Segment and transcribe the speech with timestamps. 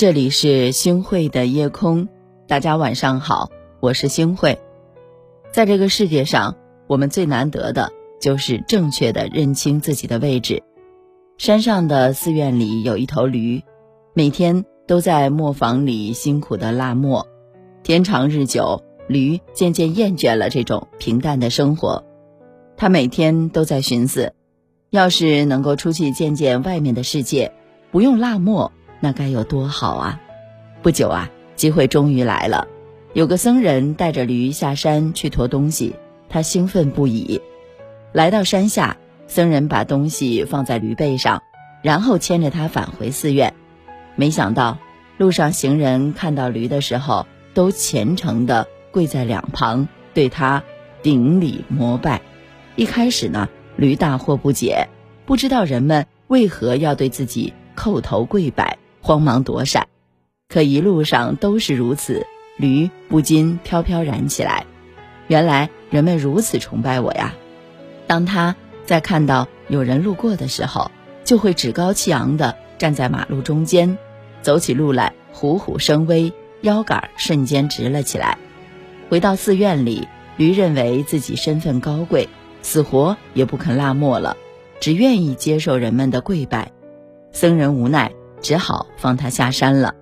[0.00, 2.08] 这里是星慧的夜空，
[2.48, 3.50] 大家晚上好，
[3.80, 4.58] 我是星慧。
[5.52, 6.56] 在这个世界上，
[6.86, 10.62] 我们最难得的就是正确的认清自己的位置。
[11.36, 13.62] 山上的寺院里有一头驴，
[14.14, 17.28] 每天都在磨坊里辛苦的拉磨。
[17.82, 22.02] 天长日久，驴渐渐厌倦了这种平淡的生活。
[22.74, 24.32] 他每天都在寻思，
[24.88, 27.52] 要是能够出去见见外面的世界，
[27.90, 28.72] 不用拉磨。
[29.00, 30.20] 那该有多好啊！
[30.82, 32.68] 不久啊，机会终于来了。
[33.12, 35.96] 有个僧人带着驴下山去驮东西，
[36.28, 37.40] 他兴奋不已。
[38.12, 41.42] 来到山下，僧人把东西放在驴背上，
[41.82, 43.54] 然后牵着他返回寺院。
[44.16, 44.78] 没想到，
[45.18, 50.62] 路上行人看到驴的时候，都虔诚地跪在两旁，对他
[51.02, 52.20] 顶礼膜拜。
[52.76, 54.88] 一开始呢，驴大惑不解，
[55.26, 58.78] 不知道人们为何要对自己叩头跪拜。
[59.02, 59.88] 慌忙躲闪，
[60.48, 64.66] 可一路上都是如此，驴不禁飘飘然起来。
[65.26, 67.34] 原来人们如此崇拜我呀！
[68.06, 70.90] 当他在看到有人路过的时候，
[71.24, 73.96] 就会趾高气昂地站在马路中间，
[74.42, 78.36] 走起路来虎虎生威，腰杆瞬间直了起来。
[79.08, 82.28] 回到寺院里，驴认为自己身份高贵，
[82.62, 84.36] 死活也不肯落寞了，
[84.80, 86.72] 只愿意接受人们的跪拜。
[87.32, 88.12] 僧人无奈。
[88.40, 89.94] 只好放他下山了。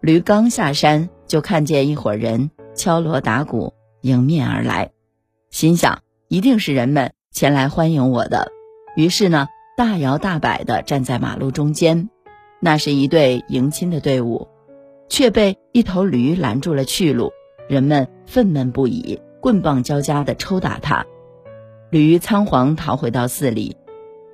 [0.00, 4.90] 驴刚下山，就看见一伙人敲锣打鼓迎面而来，
[5.50, 8.50] 心想一定是人们前来欢迎我的。
[8.96, 12.10] 于是呢，大摇大摆地站在马路中间。
[12.60, 14.48] 那是一队迎亲的队伍，
[15.08, 17.32] 却被一头驴拦住了去路。
[17.68, 21.04] 人们愤懑不已，棍棒交加地抽打他。
[21.90, 23.76] 驴仓皇逃回到寺里，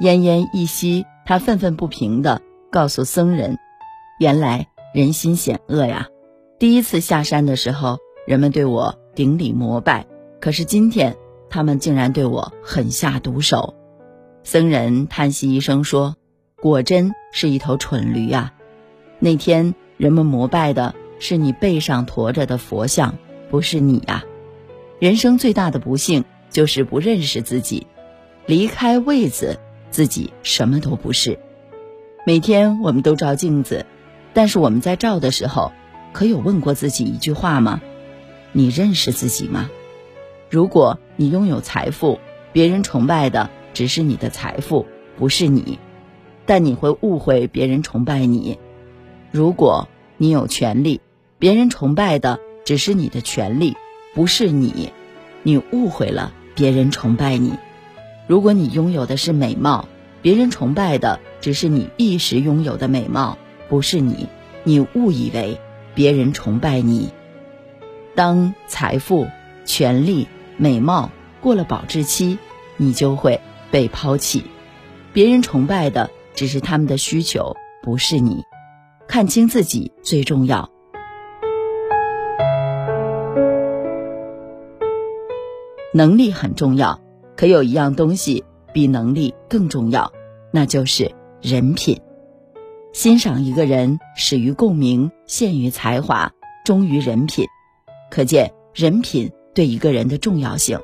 [0.00, 2.40] 奄奄一息，他愤愤不平地。
[2.72, 3.58] 告诉僧人，
[4.18, 6.08] 原来人心险恶呀！
[6.58, 10.06] 第一次下山的时候，人们对我顶礼膜拜，
[10.40, 11.14] 可是今天
[11.50, 13.74] 他们竟然对我狠下毒手。
[14.42, 16.16] 僧人叹息一声说
[16.62, 18.54] ：“果真是一头蠢驴啊！
[19.18, 23.18] 那天人们膜拜的是你背上驮着的佛像，
[23.50, 24.24] 不是你呀！
[24.98, 27.86] 人生最大的不幸就是不认识自己，
[28.46, 31.38] 离开位子，自己什么都不是。”
[32.24, 33.84] 每天我们都照镜子，
[34.32, 35.72] 但是我们在照的时候，
[36.12, 37.80] 可有问过自己一句话吗？
[38.52, 39.68] 你认识自己吗？
[40.48, 42.20] 如果你拥有财富，
[42.52, 44.86] 别人崇拜的只是你的财富，
[45.18, 45.80] 不是你，
[46.46, 48.56] 但你会误会别人崇拜你；
[49.32, 51.00] 如果你有权利，
[51.40, 53.76] 别人崇拜的只是你的权利，
[54.14, 54.92] 不是你，
[55.42, 57.58] 你误会了别人崇拜你；
[58.28, 59.88] 如果你拥有的是美貌，
[60.22, 61.20] 别人崇拜的。
[61.40, 63.36] 只是你一时拥有的美貌，
[63.68, 64.28] 不是你，
[64.62, 65.58] 你误以为
[65.92, 67.10] 别人崇拜你。
[68.14, 69.26] 当财富、
[69.64, 72.38] 权力、美貌过了保质期，
[72.76, 73.40] 你就会
[73.72, 74.44] 被抛弃。
[75.12, 78.44] 别人崇拜的只是他们的需求，不是你。
[79.08, 80.70] 看清自己最重要。
[85.92, 87.00] 能力很重要，
[87.36, 90.12] 可有一样东西比能力更重要，
[90.50, 91.10] 那就是。
[91.44, 92.00] 人品，
[92.92, 96.32] 欣赏一个人始于共鸣，陷于才华，
[96.64, 97.44] 忠于人品，
[98.12, 100.78] 可见人品对一个人的重要性。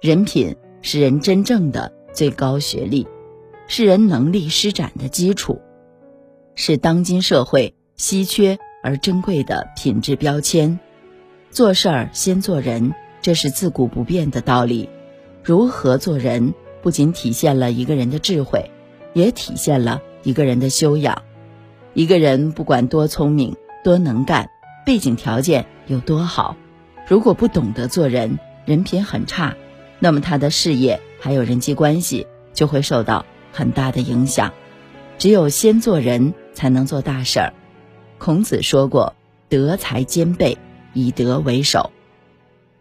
[0.00, 3.08] 人品是人真正的最高学历，
[3.66, 5.60] 是人能力施展的基础，
[6.54, 10.78] 是当今社会稀缺而珍贵的品质标签。
[11.50, 14.88] 做事儿先做人，这是自古不变的道理。
[15.42, 18.70] 如何做人，不仅体现了一个人的智慧。
[19.14, 21.22] 也体现了一个人的修养。
[21.94, 24.48] 一个人不管多聪明、多能干，
[24.86, 26.56] 背景条件有多好，
[27.06, 29.54] 如果不懂得做人，人品很差，
[29.98, 34.52] 那么他的事业还有人际关系就会受到很大的影响。
[35.18, 37.52] 只有先做人，才能做大事儿。
[38.16, 39.14] 孔子说过
[39.50, 40.56] ：“德才兼备，
[40.94, 41.90] 以德为首。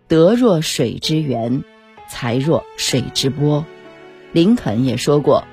[0.07, 1.63] 德若水之源，
[2.09, 3.65] 才若水之波。”
[4.33, 5.43] 林肯也说过。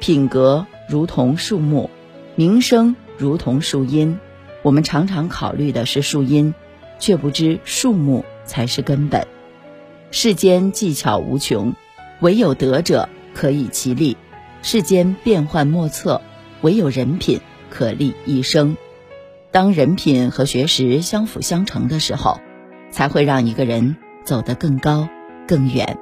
[0.00, 1.90] 品格如同树木，
[2.36, 4.18] 名声如同树荫。
[4.62, 6.54] 我们常常考虑的是树荫，
[6.98, 9.26] 却不知树木才是根本。
[10.10, 11.74] 世间技巧无穷，
[12.20, 14.16] 唯有德者可以其立；
[14.62, 16.22] 世间变幻莫测，
[16.60, 17.40] 唯有人品
[17.70, 18.76] 可立一生。
[19.50, 22.40] 当人品和学识相辅相成的时候，
[22.90, 25.08] 才会让一个人走得更高
[25.46, 25.98] 更远。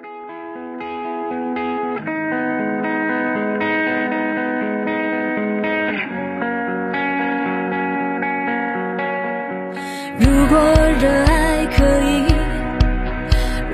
[10.49, 10.61] 如果
[11.01, 12.25] 热爱可以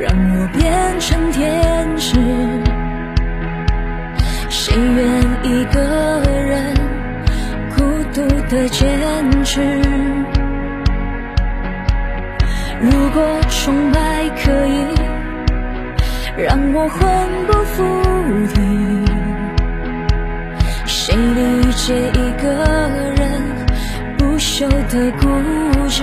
[0.00, 2.16] 让我变成天使，
[4.48, 5.82] 谁愿一个
[6.24, 6.74] 人
[7.76, 7.82] 孤
[8.14, 9.60] 独的坚持？
[12.80, 14.94] 如果崇拜可以
[16.38, 16.98] 让我魂
[17.48, 17.76] 不附
[18.54, 18.56] 体，
[20.86, 22.48] 谁理解一个
[23.18, 23.42] 人
[24.16, 25.28] 不朽的固
[25.90, 26.02] 执？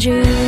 [0.00, 0.39] 变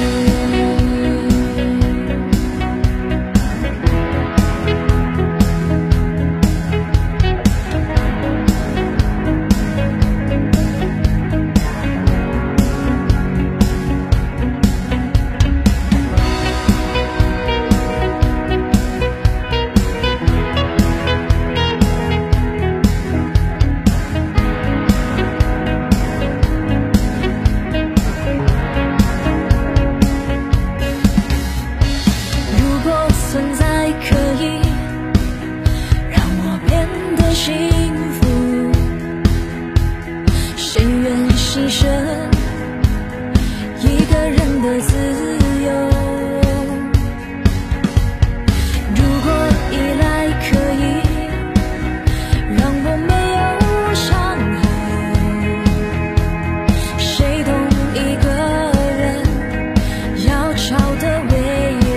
[60.62, 61.34] 少的未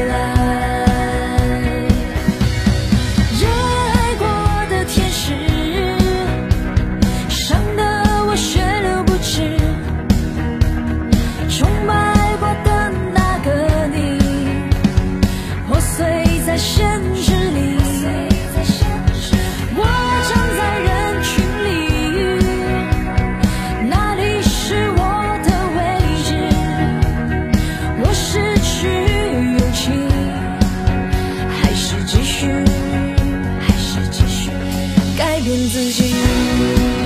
[0.07, 0.13] 来，
[3.39, 3.47] 热
[3.93, 4.25] 爱过
[4.71, 5.33] 的天使，
[7.29, 9.55] 伤的我血流不止，
[11.47, 14.17] 崇拜过的那个你，
[15.67, 16.83] 破碎在现
[17.15, 17.34] 实。
[35.15, 37.04] 改变自己。